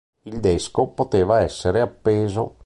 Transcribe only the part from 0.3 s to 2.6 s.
desco poteva essere appeso.